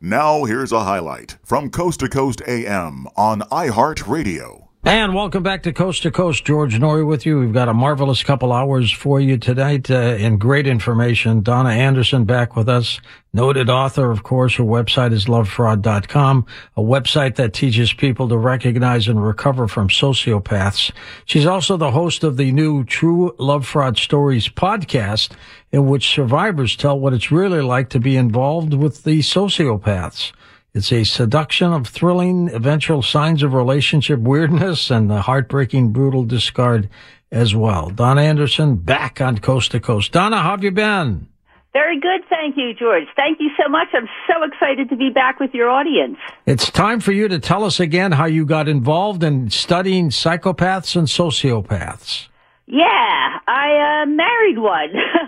[0.00, 4.67] Now, here's a highlight from Coast to Coast AM on iHeartRadio.
[4.88, 6.46] And welcome back to Coast to Coast.
[6.46, 7.40] George Noory with you.
[7.40, 11.42] We've got a marvelous couple hours for you tonight uh, and great information.
[11.42, 12.98] Donna Andersen back with us,
[13.34, 14.54] noted author, of course.
[14.54, 20.90] Her website is lovefraud.com, a website that teaches people to recognize and recover from sociopaths.
[21.26, 25.32] She's also the host of the new True Love Fraud Stories podcast,
[25.70, 30.32] in which survivors tell what it's really like to be involved with the sociopaths.
[30.74, 36.88] It's a seduction of thrilling eventual signs of relationship weirdness and the heartbreaking brutal discard
[37.32, 37.90] as well.
[37.90, 40.12] Donna Andersen back on Coast to Coast.
[40.12, 41.28] Donna, how have you been?
[41.72, 42.22] Very good.
[42.28, 43.04] Thank you, George.
[43.14, 43.88] Thank you so much.
[43.92, 46.16] I'm so excited to be back with your audience.
[46.46, 50.96] It's time for you to tell us again how you got involved in studying psychopaths
[50.96, 52.28] and sociopaths.
[52.66, 54.92] Yeah, I uh, married one.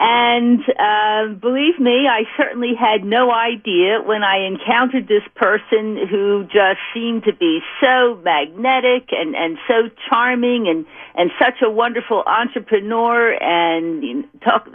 [0.00, 6.44] And uh, believe me, I certainly had no idea when I encountered this person who
[6.44, 12.22] just seemed to be so magnetic and, and so charming and, and such a wonderful
[12.24, 14.68] entrepreneur and you know, talk,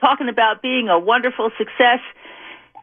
[0.00, 2.00] talking about being a wonderful success.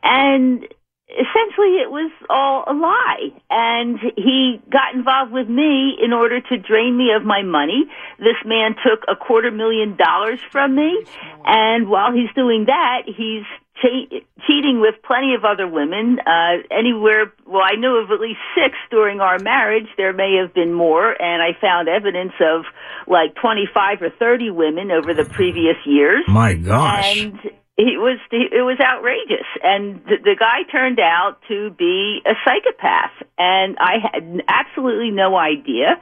[0.03, 0.65] And
[1.09, 3.31] essentially it was all a lie.
[3.49, 7.85] And he got involved with me in order to drain me of my money.
[8.19, 11.05] This man took a quarter million dollars from me.
[11.45, 13.45] And while he's doing that, he's
[13.81, 16.19] che- cheating with plenty of other women.
[16.19, 19.87] Uh, anywhere, well, I knew of at least six during our marriage.
[19.95, 21.09] There may have been more.
[21.21, 22.65] And I found evidence of
[23.07, 26.25] like 25 or 30 women over the previous years.
[26.27, 27.17] My gosh.
[27.17, 27.39] And
[27.77, 29.45] it was it was outrageous.
[29.61, 33.13] And the, the guy turned out to be a psychopath.
[33.37, 35.93] And i had absolutely no idea.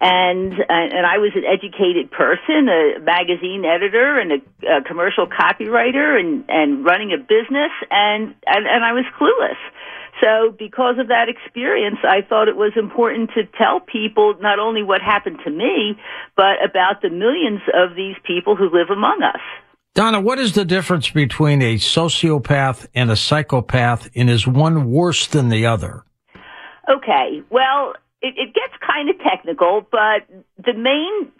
[0.00, 6.20] And and i was an educated person a magazine editor and a, a commercial copywriter
[6.20, 7.72] and and running a business.
[7.90, 9.56] And and, and i was clueless.
[10.20, 14.82] So because of that experience, I thought it was important to tell people not only
[14.82, 15.98] what happened to me,
[16.36, 19.40] but about the millions of these people who live among us.
[19.94, 25.26] Donna, what is the difference between a sociopath and a psychopath, and is one worse
[25.26, 26.04] than the other?
[26.88, 27.92] Okay, well,
[28.22, 30.26] it, it gets kind of technical, but
[30.64, 31.30] the main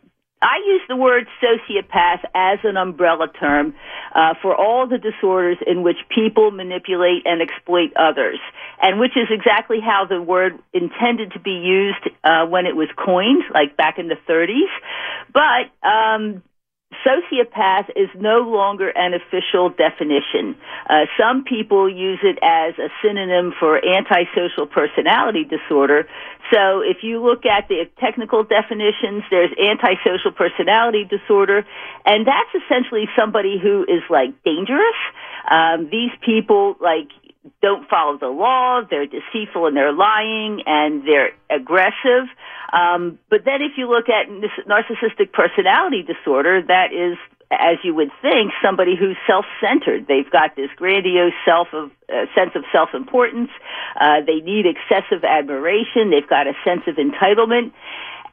[0.43, 3.75] I use the word sociopath as an umbrella term
[4.13, 8.41] uh, for all the disorders in which people manipulate and exploit others,
[8.83, 12.89] and which is exactly how the word intended to be used uh, when it was
[12.99, 14.69] coined, like back in the 30s.
[15.33, 16.43] But um,
[17.05, 20.57] sociopath is no longer an official definition.
[20.89, 26.09] Uh, some people use it as a synonym for antisocial personality disorder.
[26.53, 31.65] So if you look at the technical definitions, there's antisocial personality disorder,
[32.05, 34.99] and that's essentially somebody who is like dangerous.
[35.51, 37.09] Um, these people like
[37.61, 42.29] don't follow the law, they're deceitful and they're lying, and they're aggressive.
[42.73, 44.29] Um, but then if you look at
[44.67, 47.19] narcissistic personality disorder, that is,
[47.51, 50.07] as you would think, somebody who's self-centered.
[50.07, 53.51] They've got this grandiose self of uh, sense of self-importance.
[54.01, 56.11] Uh, they need excessive admiration.
[56.11, 57.73] They've got a sense of entitlement.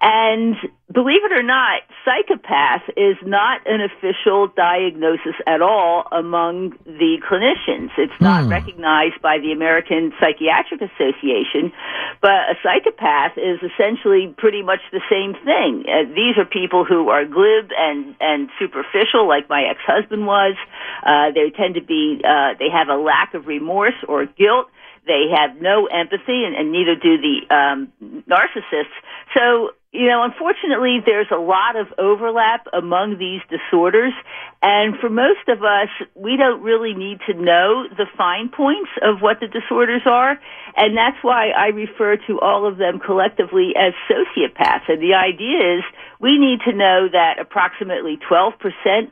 [0.01, 0.55] And
[0.93, 7.89] believe it or not, psychopath is not an official diagnosis at all among the clinicians.
[7.97, 8.49] It's not mm.
[8.49, 11.73] recognized by the American Psychiatric Association,
[12.21, 15.83] but a psychopath is essentially pretty much the same thing.
[15.83, 20.55] Uh, these are people who are glib and, and superficial, like my ex-husband was.
[21.03, 24.67] Uh, they tend to be, uh, they have a lack of remorse or guilt.
[25.07, 27.91] They have no empathy, and, and neither do the um,
[28.29, 28.95] narcissists.
[29.33, 34.13] So you know, unfortunately, there's a lot of overlap among these disorders.
[34.61, 39.21] And for most of us, we don't really need to know the fine points of
[39.21, 40.39] what the disorders are.
[40.77, 44.89] And that's why I refer to all of them collectively as sociopaths.
[44.89, 45.83] And the idea is
[46.21, 48.53] we need to know that approximately 12%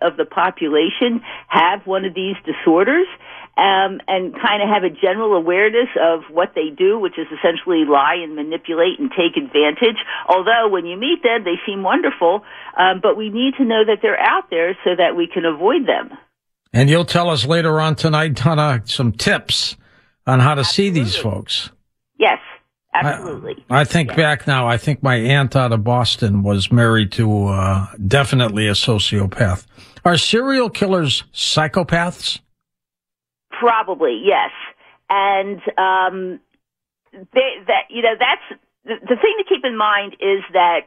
[0.01, 3.07] of the population have one of these disorders
[3.57, 7.85] um, and kind of have a general awareness of what they do, which is essentially
[7.89, 9.97] lie and manipulate and take advantage.
[10.29, 12.43] Although when you meet them, they seem wonderful,
[12.77, 15.87] um, but we need to know that they're out there so that we can avoid
[15.87, 16.15] them.
[16.71, 19.75] And you'll tell us later on tonight, Donna, some tips
[20.27, 20.99] on how to Absolutely.
[20.99, 21.71] see these folks.
[22.19, 22.39] Yes.
[22.93, 23.63] Absolutely.
[23.69, 24.17] I, I think yes.
[24.17, 28.71] back now, I think my aunt out of Boston was married to uh, definitely a
[28.71, 29.65] sociopath.
[30.03, 32.39] Are serial killers psychopaths?
[33.59, 34.51] Probably, yes.
[35.09, 36.39] And um,
[37.13, 40.81] they, that you know that's the, the thing to keep in mind is that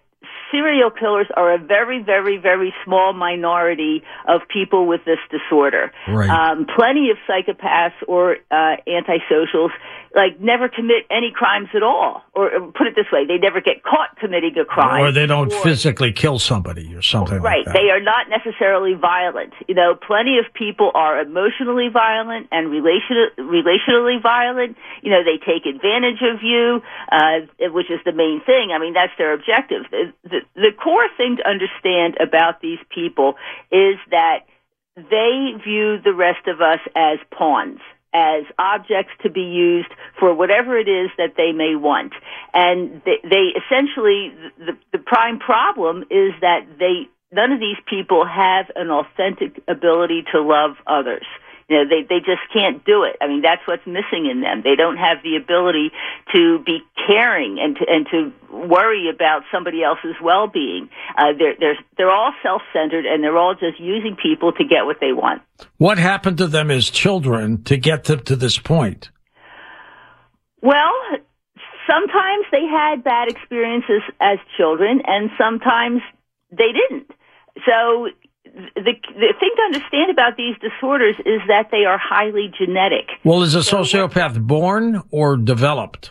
[0.51, 5.93] serial killers are a very, very, very small minority of people with this disorder.
[6.09, 6.29] Right.
[6.29, 9.71] Um, plenty of psychopaths or uh, antisocials
[10.15, 13.61] like never commit any crimes at all, or, or put it this way, they never
[13.61, 17.41] get caught committing a crime, or they don't or, physically kill somebody or something.
[17.41, 17.65] Right.
[17.65, 19.53] Like they are not necessarily violent.
[19.69, 24.77] You know, plenty of people are emotionally violent and relation, relationally violent.
[25.03, 26.83] You know, they take advantage of you,
[27.13, 28.71] uh, which is the main thing.
[28.75, 29.85] I mean, that's their objective.
[29.91, 33.35] The, the, the core thing to understand about these people
[33.71, 34.41] is that
[34.97, 37.81] they view the rest of us as pawns
[38.13, 39.89] as objects to be used
[40.19, 42.13] for whatever it is that they may want.
[42.53, 48.27] And they, they essentially, the, the prime problem is that they, none of these people
[48.27, 51.25] have an authentic ability to love others.
[51.71, 53.15] You know, they, they just can't do it.
[53.21, 54.63] I mean, that's what's missing in them.
[54.65, 55.93] They don't have the ability
[56.35, 60.91] to be caring and to, and to worry about somebody else's well-being.
[61.17, 64.97] Uh, they're, they're, they're all self-centered and they're all just using people to get what
[65.01, 65.43] they want.
[65.79, 69.11] What happened to them as children to get them to this point?
[70.61, 70.93] Well,
[71.89, 76.03] sometimes they had bad experiences as children and sometimes
[76.51, 77.13] they didn't.
[77.65, 78.09] So
[78.55, 83.09] the, the thing to understand about these disorders is that they are highly genetic.
[83.25, 86.11] Well, is a sociopath so, born or developed?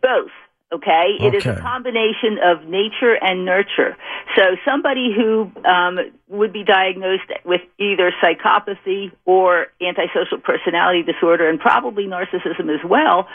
[0.00, 0.30] Both.
[0.72, 1.18] Okay?
[1.18, 1.26] okay?
[1.26, 3.96] It is a combination of nature and nurture.
[4.36, 5.98] So somebody who um,
[6.28, 13.26] would be diagnosed with either psychopathy or antisocial personality disorder and probably narcissism as well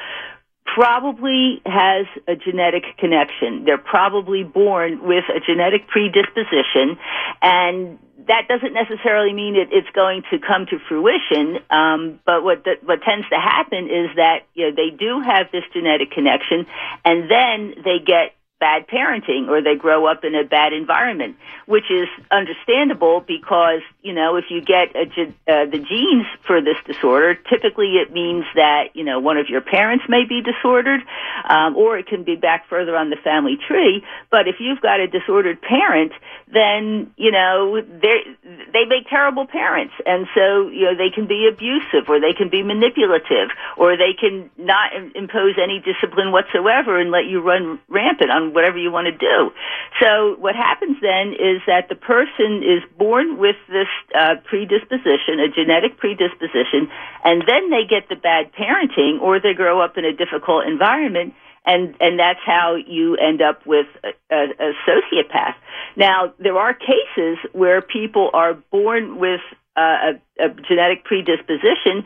[0.76, 3.64] probably has a genetic connection.
[3.64, 7.00] They're probably born with a genetic predisposition,
[7.42, 11.64] and that doesn't necessarily mean it, it's going to come to fruition.
[11.70, 15.48] Um, but what the, what tends to happen is that you know they do have
[15.54, 16.68] this genetic connection,
[17.06, 21.36] and then they get bad parenting or they grow up in a bad environment,
[21.66, 25.04] which is understandable because, you know, if you get a,
[25.52, 29.62] uh, the genes for this disorder, typically it means that, you know, one of your
[29.62, 31.02] parents may be disordered,
[31.50, 34.04] um, or it can be back further on the family tree.
[34.32, 36.14] But if you've got a disordered parent,
[36.52, 39.94] then, you know, they make terrible parents.
[40.06, 44.14] And so, you know, they can be abusive or they can be manipulative or they
[44.18, 49.08] can not impose any discipline whatsoever and let you run rampant on whatever you want
[49.08, 49.52] to do.
[50.02, 55.50] So what happens then is that the person is born with this uh, predisposition, a
[55.50, 56.90] genetic predisposition,
[57.24, 61.34] and then they get the bad parenting or they grow up in a difficult environment
[61.66, 65.56] and and that's how you end up with a, a, a sociopath.
[65.96, 69.42] Now, there are cases where people are born with
[69.76, 72.06] uh, a, a genetic predisposition,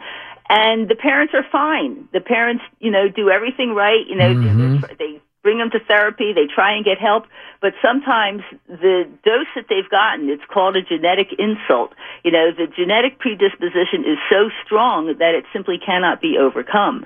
[0.50, 2.08] and the parents are fine.
[2.14, 4.06] The parents, you know, do everything right.
[4.08, 4.86] You know, mm-hmm.
[4.98, 7.26] they bring them to therapy, they try and get help,
[7.62, 11.94] but sometimes the dose that they've gotten, it's called a genetic insult.
[12.24, 17.06] You know, the genetic predisposition is so strong that it simply cannot be overcome.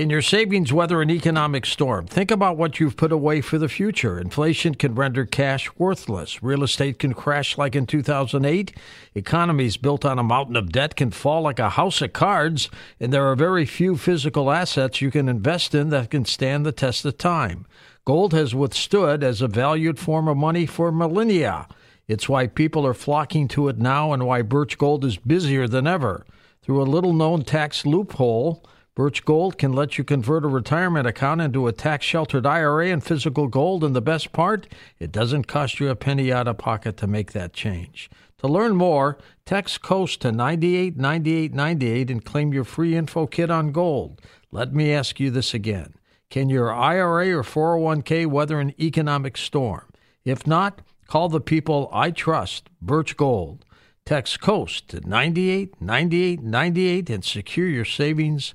[0.00, 2.06] Can your savings weather an economic storm?
[2.06, 4.18] Think about what you've put away for the future.
[4.18, 6.42] Inflation can render cash worthless.
[6.42, 8.74] Real estate can crash like in 2008.
[9.14, 12.70] Economies built on a mountain of debt can fall like a house of cards.
[12.98, 16.72] And there are very few physical assets you can invest in that can stand the
[16.72, 17.66] test of time.
[18.06, 21.68] Gold has withstood as a valued form of money for millennia.
[22.08, 25.86] It's why people are flocking to it now and why Birch Gold is busier than
[25.86, 26.24] ever.
[26.62, 28.64] Through a little known tax loophole,
[29.00, 33.02] Birch Gold can let you convert a retirement account into a tax sheltered IRA and
[33.02, 33.82] physical gold.
[33.82, 34.66] And the best part,
[34.98, 38.10] it doesn't cost you a penny out of pocket to make that change.
[38.40, 39.16] To learn more,
[39.46, 44.20] text COAST to 989898 and claim your free info kit on gold.
[44.52, 45.94] Let me ask you this again
[46.28, 49.86] Can your IRA or 401k weather an economic storm?
[50.26, 53.64] If not, call the people I trust, Birch Gold.
[54.04, 58.54] Text COAST to 989898 and secure your savings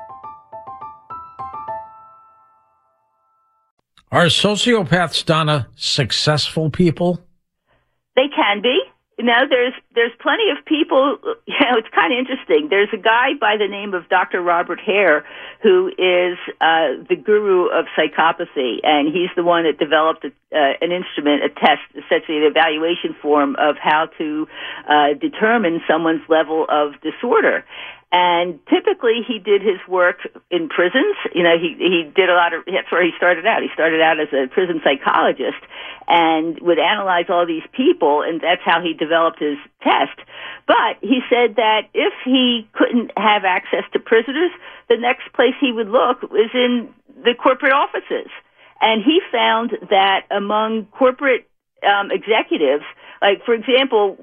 [4.11, 7.21] Are sociopaths, Donna, successful people?
[8.17, 8.77] They can be.
[9.17, 11.17] You know, there's there's plenty of people.
[11.47, 12.67] You know, it's kind of interesting.
[12.69, 14.41] There's a guy by the name of Dr.
[14.41, 15.23] Robert Hare
[15.61, 20.73] who is uh, the guru of psychopathy, and he's the one that developed a, uh,
[20.81, 24.47] an instrument, a test, essentially an evaluation form of how to
[24.89, 27.63] uh, determine someone's level of disorder.
[28.11, 31.15] And typically he did his work in prisons.
[31.33, 33.61] You know, he, he did a lot of, that's where he started out.
[33.61, 35.63] He started out as a prison psychologist
[36.09, 40.19] and would analyze all these people and that's how he developed his test.
[40.67, 44.51] But he said that if he couldn't have access to prisoners,
[44.89, 46.89] the next place he would look was in
[47.23, 48.27] the corporate offices.
[48.81, 51.47] And he found that among corporate
[51.87, 52.83] um, executives,
[53.21, 54.17] like for example,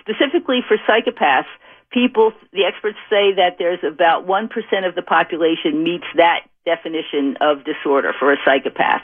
[0.00, 1.50] specifically for psychopaths,
[1.94, 4.50] people, the experts say that there's about 1%
[4.86, 9.02] of the population meets that definition of disorder for a psychopath.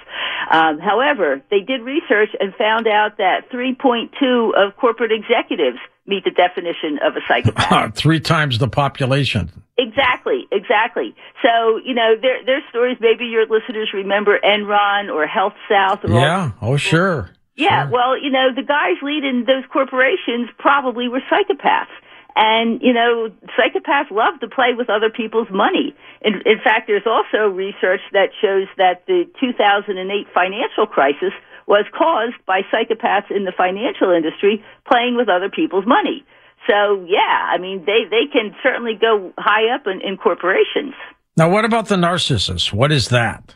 [0.50, 6.30] Um, however, they did research and found out that 3.2 of corporate executives meet the
[6.30, 7.94] definition of a psychopath.
[7.94, 9.50] Three times the population.
[9.78, 11.14] Exactly, exactly.
[11.42, 16.04] So, you know, there, there's stories, maybe your listeners remember Enron or Health South.
[16.04, 17.30] Or yeah, all, oh, sure.
[17.56, 17.92] Yeah, sure.
[17.92, 21.92] well, you know, the guys leading those corporations probably were psychopaths.
[22.36, 25.94] And, you know, psychopaths love to play with other people's money.
[26.22, 29.94] In, in fact, there's also research that shows that the 2008
[30.32, 31.32] financial crisis
[31.66, 36.24] was caused by psychopaths in the financial industry playing with other people's money.
[36.66, 40.94] So, yeah, I mean, they, they can certainly go high up in, in corporations.
[41.36, 42.72] Now, what about the narcissists?
[42.72, 43.54] What is that?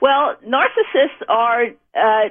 [0.00, 2.28] Well, narcissists are uh,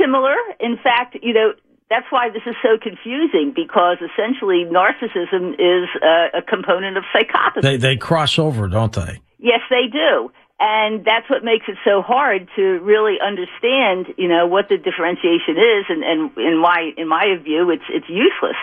[0.00, 0.34] similar.
[0.60, 1.52] In fact, you know,
[1.88, 7.62] that's why this is so confusing because essentially narcissism is a, a component of psychopathy.
[7.62, 9.20] They they cross over, don't they?
[9.38, 10.30] Yes, they do.
[10.58, 15.56] and that's what makes it so hard to really understand, you know, what the differentiation
[15.60, 18.56] is and, and in my, in my view, it's, it's useless.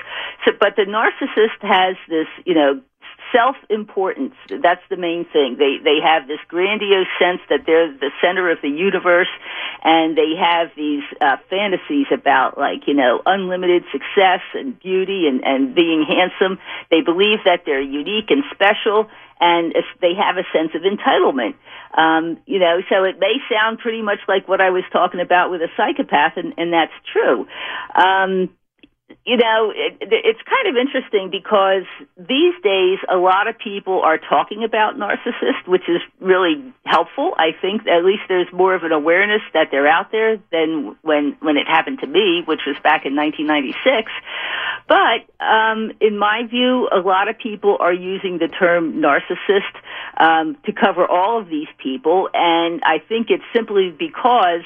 [0.45, 2.81] So, but the narcissist has this, you know,
[3.33, 4.35] self-importance.
[4.49, 5.57] That's the main thing.
[5.57, 9.31] They they have this grandiose sense that they're the center of the universe,
[9.83, 15.43] and they have these uh, fantasies about like you know unlimited success and beauty and
[15.43, 16.59] and being handsome.
[16.91, 19.09] They believe that they're unique and special,
[19.41, 21.55] and if they have a sense of entitlement.
[21.95, 25.51] Um, you know, so it may sound pretty much like what I was talking about
[25.51, 27.45] with a psychopath, and, and that's true.
[27.93, 28.49] Um,
[29.25, 31.83] you know, it, it's kind of interesting because
[32.17, 37.33] these days a lot of people are talking about narcissists, which is really helpful.
[37.37, 41.37] I think at least there's more of an awareness that they're out there than when
[41.39, 44.11] when it happened to me, which was back in 1996.
[44.87, 49.73] But um, in my view, a lot of people are using the term narcissist
[50.17, 54.63] um, to cover all of these people, and I think it's simply because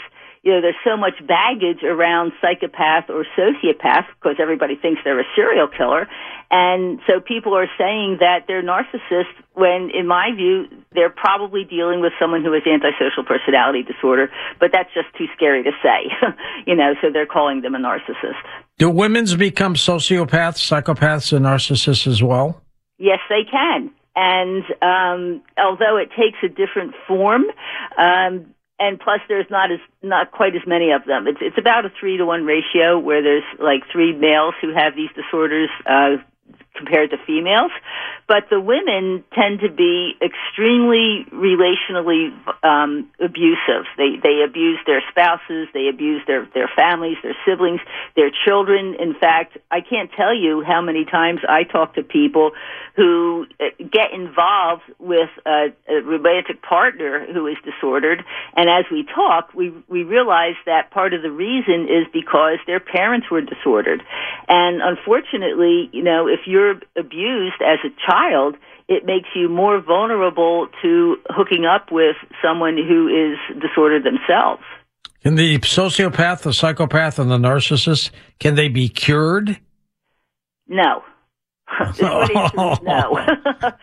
[0.47, 5.27] you know, there's so much baggage around psychopath or sociopath because everybody thinks they're a
[5.35, 6.07] serial killer.
[6.49, 11.99] And so people are saying that they're narcissists when, in my view, they're probably dealing
[11.99, 16.15] with someone who has antisocial personality disorder, but that's just too scary to say,
[16.65, 18.39] you know, so they're calling them a narcissist.
[18.77, 22.61] Do women's become sociopaths, psychopaths, and narcissists as well?
[22.97, 23.91] Yes, they can.
[24.15, 27.43] And um, although it takes a different form,
[27.97, 31.27] um, and plus there's not as not quite as many of them.
[31.27, 34.95] It's it's about a three to one ratio where there's like three males who have
[34.95, 36.17] these disorders uh,
[36.77, 37.71] compared to females.
[38.27, 43.85] But the women tend to be extremely relationally um, abusive.
[43.97, 47.79] They they abuse their spouses, they abuse their their families, their siblings,
[48.15, 48.95] their children.
[48.99, 52.51] In fact, I can't tell you how many times I talk to people
[52.95, 58.23] who uh, get involved with a, a romantic partner who is disordered,
[58.55, 62.81] and as we talk, we we realize that part of the reason is because their
[62.81, 64.03] parents were disordered,
[64.49, 68.55] and unfortunately, you know, if you're abused as a child,
[68.87, 74.63] it makes you more vulnerable to hooking up with someone who is disordered themselves.
[75.23, 79.59] Can the sociopath, the psychopath, and the narcissist can they be cured?
[80.67, 81.03] No.
[82.01, 83.25] no.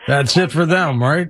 [0.07, 1.29] That's it for them, right?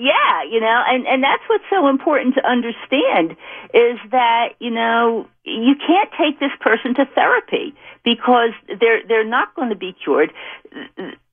[0.00, 3.32] Yeah, you know, and and that's what's so important to understand
[3.74, 9.54] is that you know you can't take this person to therapy because they're they're not
[9.54, 10.32] going to be cured.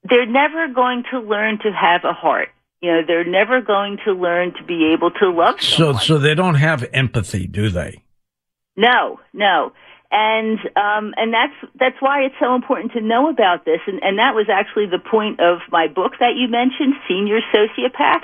[0.03, 2.49] They're never going to learn to have a heart.
[2.81, 5.99] You know, they're never going to learn to be able to love someone.
[6.01, 8.03] So so they don't have empathy, do they?
[8.75, 9.71] No, no.
[10.09, 14.19] And um, and that's that's why it's so important to know about this, and, and
[14.19, 18.23] that was actually the point of my book that you mentioned, Senior Sociopaths,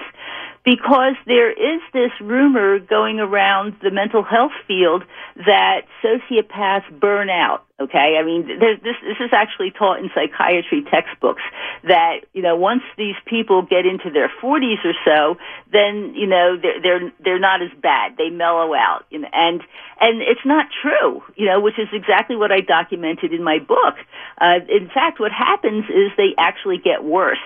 [0.64, 5.04] because there is this rumor going around the mental health field
[5.36, 7.66] that sociopaths burn out.
[7.82, 11.42] Okay, I mean this this is actually taught in psychiatry textbooks
[11.84, 15.38] that you know once these people get into their 40s or so,
[15.72, 18.16] then you know they're they're they're not as bad.
[18.18, 19.62] They mellow out, you know, and
[20.00, 23.96] and it's not true, you know, which is exactly what I documented in my book.
[24.40, 27.44] Uh, in fact, what happens is they actually get worse.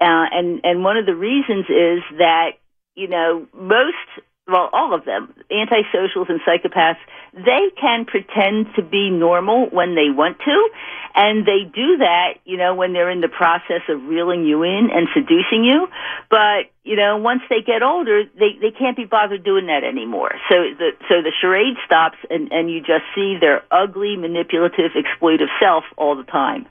[0.00, 2.52] Uh, and and one of the reasons is that
[2.94, 4.08] you know most
[4.48, 6.96] well all of them antisocials and psychopaths
[7.34, 10.68] they can pretend to be normal when they want to.
[11.14, 14.88] And they do that you know when they're in the process of reeling you in
[14.90, 15.88] and seducing you.
[16.30, 20.32] But you know once they get older they they can't be bothered doing that anymore.
[20.48, 25.52] So the so the charade stops and and you just see their ugly manipulative exploitive
[25.60, 26.66] self all the time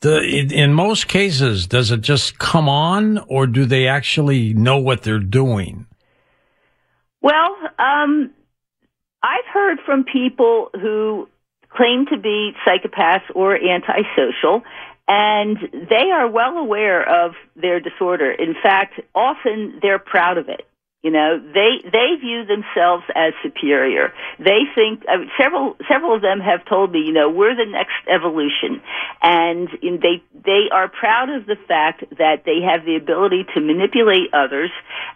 [0.00, 5.02] the, in most cases, does it just come on, or do they actually know what
[5.02, 5.86] they're doing?
[7.20, 8.30] Well, um,
[9.22, 11.28] I've heard from people who
[11.68, 14.62] claim to be psychopaths or antisocial,
[15.06, 18.30] and they are well aware of their disorder.
[18.30, 20.66] In fact, often they're proud of it.
[21.02, 24.12] You know, they they view themselves as superior.
[24.38, 27.96] They think uh, several several of them have told me, you know, we're the next
[28.06, 28.82] evolution,
[29.22, 33.60] and in, they they are proud of the fact that they have the ability to
[33.62, 34.70] manipulate others,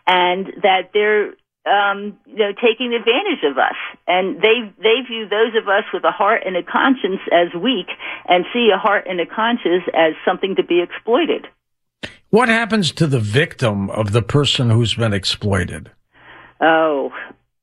[0.06, 1.36] and that they're
[1.68, 3.76] um, you know taking advantage of us.
[4.08, 7.92] And they they view those of us with a heart and a conscience as weak,
[8.26, 11.46] and see a heart and a conscience as something to be exploited.
[12.34, 15.92] What happens to the victim of the person who's been exploited?
[16.60, 17.12] Oh,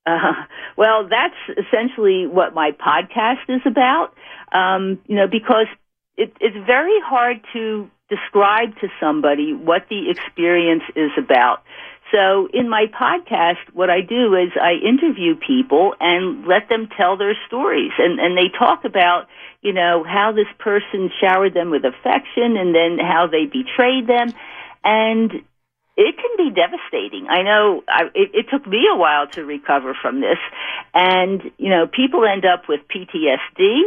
[0.05, 0.31] uh,
[0.77, 1.35] well, that's
[1.67, 4.13] essentially what my podcast is about.
[4.53, 5.67] Um, you know, because
[6.15, 11.63] it, it's very hard to describe to somebody what the experience is about.
[12.13, 17.17] So in my podcast, what I do is I interview people and let them tell
[17.17, 17.91] their stories.
[17.97, 19.27] And, and they talk about,
[19.61, 24.33] you know, how this person showered them with affection and then how they betrayed them.
[24.83, 25.31] And
[25.97, 27.27] it can be devastating.
[27.29, 30.39] I know I, it, it took me a while to recover from this.
[30.93, 33.81] And, you know, people end up with PTSD.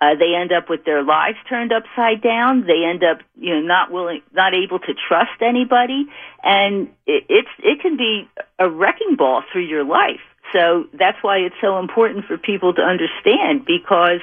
[0.00, 2.66] Uh, they end up with their lives turned upside down.
[2.66, 6.06] They end up, you know, not willing, not able to trust anybody,
[6.42, 8.26] and it, it's it can be
[8.58, 10.24] a wrecking ball through your life.
[10.54, 14.20] So that's why it's so important for people to understand because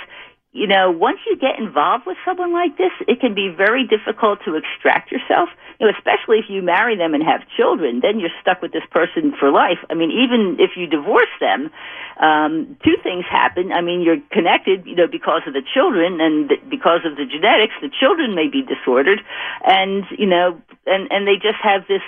[0.58, 4.40] you know, once you get involved with someone like this, it can be very difficult
[4.46, 5.50] to extract yourself.
[5.78, 8.86] You know, especially if you marry them and have children, then you're stuck with this
[8.90, 9.78] person for life.
[9.92, 11.70] I mean, even if you divorce them,
[12.18, 13.72] um, two things happen.
[13.72, 17.78] I mean, you're connected, you know, because of the children and because of the genetics.
[17.78, 19.22] The children may be disordered,
[19.62, 20.58] and you know,
[20.90, 22.02] and and they just have this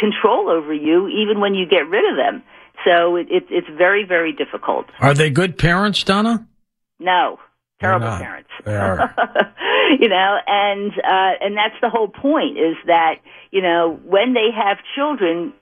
[0.00, 2.42] control over you, even when you get rid of them.
[2.88, 4.86] So it, it, it's very, very difficult.
[5.00, 6.46] Are they good parents, Donna?
[6.98, 7.38] No,
[7.80, 8.50] terrible parents.
[8.64, 9.14] They are.
[10.00, 13.16] you know, and uh, and that's the whole point is that
[13.50, 15.52] you know when they have children,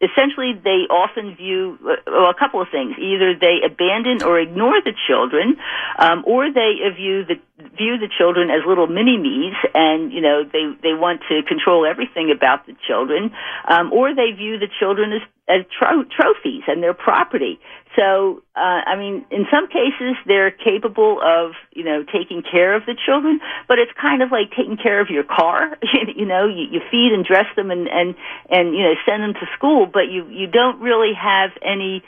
[0.00, 2.96] essentially they often view well, a couple of things.
[2.98, 5.56] Either they abandon or ignore the children,
[5.98, 7.36] um, or they view the
[7.76, 11.86] view the children as little mini me's, and you know they they want to control
[11.86, 13.30] everything about the children,
[13.68, 17.58] um, or they view the children as as tro- trophies and their property.
[18.00, 22.86] So, uh, I mean, in some cases, they're capable of, you know, taking care of
[22.86, 25.76] the children, but it's kind of like taking care of your car.
[26.16, 28.14] you know, you, you feed and dress them and, and,
[28.48, 32.02] and, you know, send them to school, but you, you don't really have any,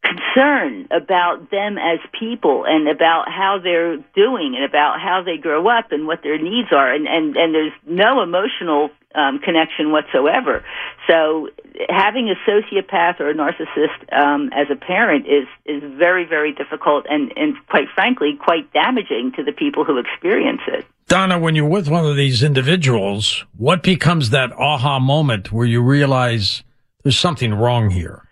[0.00, 5.68] concern about them as people and about how they're doing and about how they grow
[5.68, 10.64] up and what their needs are and and and there's no emotional um, connection whatsoever
[11.08, 11.48] so
[11.88, 17.06] having a sociopath or a narcissist um, as a parent is is very very difficult
[17.08, 21.66] and and quite frankly quite damaging to the people who experience it Donna, when you're
[21.66, 26.62] with one of these individuals, what becomes that aha moment where you realize
[27.02, 28.28] there's something wrong here?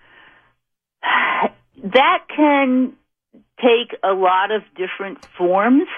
[1.82, 2.92] that can
[3.58, 5.88] take a lot of different forms.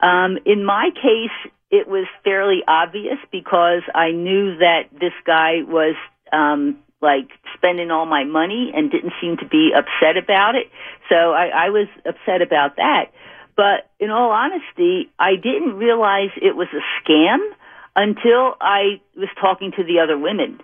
[0.00, 5.96] Um, in my case, it was fairly obvious because I knew that this guy was
[6.32, 10.70] um, like spending all my money and didn't seem to be upset about it.
[11.08, 13.10] So I, I was upset about that.
[13.56, 17.38] But in all honesty, I didn't realize it was a scam
[17.96, 20.60] until I was talking to the other women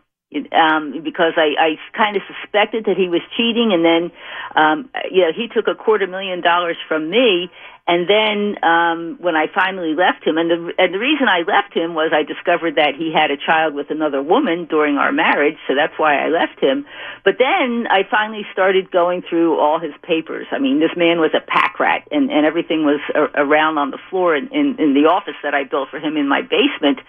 [0.53, 4.13] um, because I, I kind of suspected that he was cheating, and then,
[4.55, 7.51] um, you know, he took a quarter million dollars from me,
[7.89, 11.75] and then um, when I finally left him, and the and the reason I left
[11.75, 15.59] him was I discovered that he had a child with another woman during our marriage,
[15.67, 16.87] so that's why I left him.
[17.25, 20.47] But then I finally started going through all his papers.
[20.53, 23.91] I mean, this man was a pack rat, and and everything was a- around on
[23.91, 27.01] the floor in, in in the office that I built for him in my basement.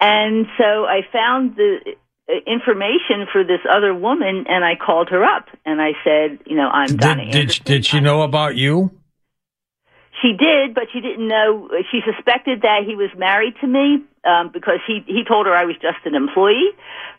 [0.00, 1.94] And so I found the
[2.46, 6.68] information for this other woman, and I called her up and I said, you know,
[6.68, 8.90] I'm Donna did, did, did she know about you?
[10.20, 11.68] She did, but she didn't know.
[11.90, 15.64] She suspected that he was married to me um, because he he told her I
[15.64, 16.70] was just an employee.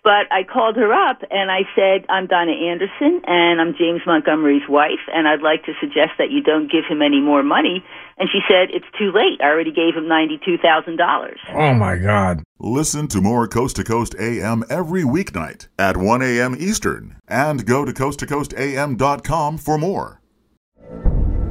[0.03, 4.67] But I called her up and I said, "I'm Donna Andersen and I'm James Montgomery's
[4.69, 7.83] wife, and I'd like to suggest that you don't give him any more money."
[8.17, 9.41] And she said, "It's too late.
[9.41, 12.43] I already gave him ninety-two thousand dollars." Oh my God!
[12.59, 16.55] Listen to more Coast to Coast AM every weeknight at 1 a.m.
[16.59, 20.21] Eastern, and go to coasttocoastam.com for more.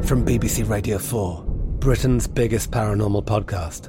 [0.03, 1.45] From BBC Radio 4,
[1.81, 3.89] Britain's biggest paranormal podcast